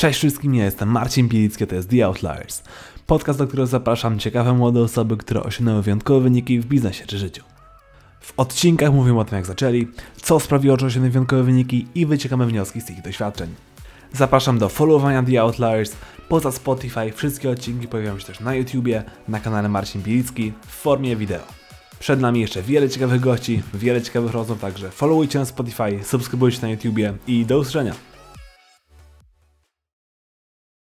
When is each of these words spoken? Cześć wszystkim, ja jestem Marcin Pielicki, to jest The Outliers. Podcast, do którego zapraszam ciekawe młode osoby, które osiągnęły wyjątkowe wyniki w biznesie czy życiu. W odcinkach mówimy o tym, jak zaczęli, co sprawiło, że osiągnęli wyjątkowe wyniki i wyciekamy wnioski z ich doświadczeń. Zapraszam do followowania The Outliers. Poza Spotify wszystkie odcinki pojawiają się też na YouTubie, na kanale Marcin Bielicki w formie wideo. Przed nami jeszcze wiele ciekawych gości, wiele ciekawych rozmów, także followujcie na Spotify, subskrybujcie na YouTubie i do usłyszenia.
Cześć 0.00 0.18
wszystkim, 0.18 0.54
ja 0.54 0.64
jestem 0.64 0.88
Marcin 0.88 1.28
Pielicki, 1.28 1.66
to 1.66 1.74
jest 1.74 1.90
The 1.90 2.06
Outliers. 2.06 2.62
Podcast, 3.06 3.38
do 3.38 3.46
którego 3.46 3.66
zapraszam 3.66 4.18
ciekawe 4.18 4.52
młode 4.52 4.80
osoby, 4.80 5.16
które 5.16 5.42
osiągnęły 5.42 5.82
wyjątkowe 5.82 6.20
wyniki 6.20 6.60
w 6.60 6.66
biznesie 6.66 7.06
czy 7.06 7.18
życiu. 7.18 7.44
W 8.20 8.32
odcinkach 8.36 8.92
mówimy 8.92 9.20
o 9.20 9.24
tym, 9.24 9.36
jak 9.36 9.46
zaczęli, 9.46 9.88
co 10.22 10.40
sprawiło, 10.40 10.78
że 10.78 10.86
osiągnęli 10.86 11.12
wyjątkowe 11.12 11.42
wyniki 11.42 11.86
i 11.94 12.06
wyciekamy 12.06 12.46
wnioski 12.46 12.80
z 12.80 12.90
ich 12.90 13.02
doświadczeń. 13.02 13.54
Zapraszam 14.12 14.58
do 14.58 14.68
followowania 14.68 15.22
The 15.22 15.40
Outliers. 15.40 15.92
Poza 16.28 16.52
Spotify 16.52 17.12
wszystkie 17.12 17.50
odcinki 17.50 17.88
pojawiają 17.88 18.18
się 18.18 18.26
też 18.26 18.40
na 18.40 18.54
YouTubie, 18.54 19.04
na 19.28 19.40
kanale 19.40 19.68
Marcin 19.68 20.02
Bielicki 20.02 20.52
w 20.66 20.70
formie 20.70 21.16
wideo. 21.16 21.46
Przed 21.98 22.20
nami 22.20 22.40
jeszcze 22.40 22.62
wiele 22.62 22.88
ciekawych 22.88 23.20
gości, 23.20 23.62
wiele 23.74 24.02
ciekawych 24.02 24.32
rozmów, 24.32 24.60
także 24.60 24.90
followujcie 24.90 25.38
na 25.38 25.44
Spotify, 25.44 25.98
subskrybujcie 26.02 26.58
na 26.62 26.68
YouTubie 26.68 27.14
i 27.26 27.46
do 27.46 27.58
usłyszenia. 27.58 28.09